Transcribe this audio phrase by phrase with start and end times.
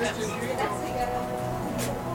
[0.00, 2.09] A young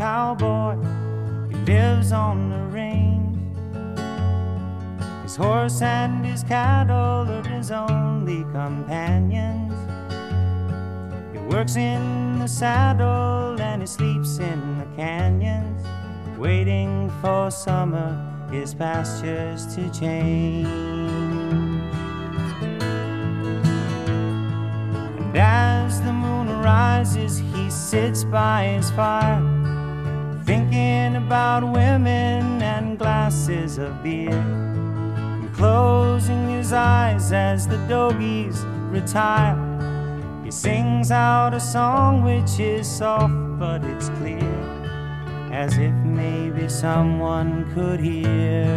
[0.00, 0.76] cowboy
[1.50, 3.36] he lives on the range.
[5.22, 9.74] His horse and his cattle are his only companions.
[11.34, 15.82] He works in the saddle and he sleeps in the canyons,
[16.38, 18.10] waiting for summer,
[18.50, 20.66] his pastures to change.
[25.20, 29.59] And as the moon rises, he sits by his fire,
[30.50, 34.32] thinking about women and glasses of beer.
[34.32, 38.58] And closing his eyes as the dogies
[38.90, 39.56] retire,
[40.42, 44.56] he sings out a song which is soft but it's clear,
[45.52, 48.74] as if maybe someone could hear.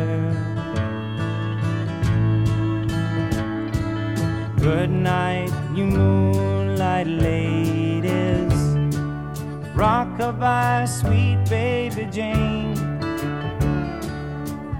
[4.57, 7.92] Good night, you moonlight ladies.
[9.83, 12.73] Rockabye, sweet baby Jane.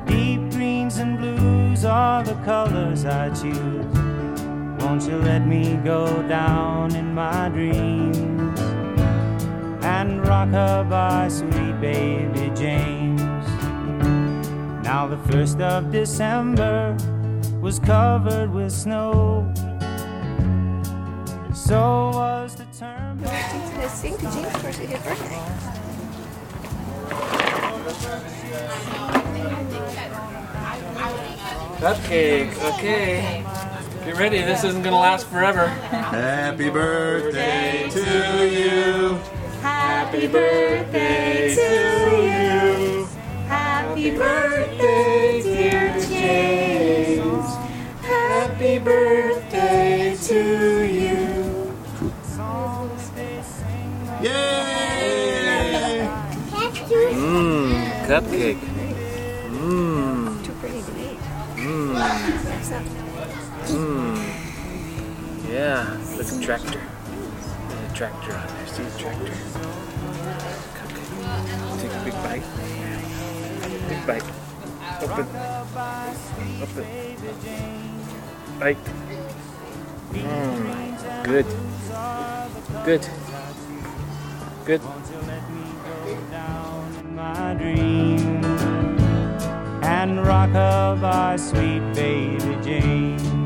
[0.05, 3.85] Deep greens and blues are the colors I choose.
[4.81, 8.57] Won't you let me go down in my dreams
[9.83, 13.45] and rockabye, sweet baby James?
[14.85, 16.95] Now the first of December
[17.59, 19.53] was covered with snow.
[24.03, 25.39] Sing to James for his birthday.
[31.79, 33.45] Cupcake, okay.
[34.03, 35.67] Get ready, this isn't gonna last forever.
[35.67, 39.15] Happy birthday to you.
[39.61, 41.71] Happy birthday to
[42.27, 43.05] you.
[43.47, 47.45] Happy birthday, dear James.
[48.01, 51.32] Happy birthday to you.
[54.23, 56.07] Yay!
[57.11, 57.71] Mmm,
[58.07, 58.63] cupcake.
[59.51, 61.19] Mmm, Too pretty to eat.
[61.57, 61.95] mmm,
[63.67, 64.17] mmm.
[65.51, 66.81] Yeah, look at tractor.
[67.67, 68.67] There's a tractor on there.
[68.67, 69.33] See the tractor?
[70.79, 71.81] Cupcake.
[71.81, 72.47] Take a big bite.
[73.89, 74.27] Big bite.
[75.03, 75.27] Open.
[76.63, 76.85] Open.
[78.57, 78.85] Bite.
[80.13, 81.23] Mmm.
[81.25, 81.47] Good.
[82.85, 83.03] Good.
[84.65, 84.81] Good.
[89.83, 93.42] and rock of our sweet baby Jane.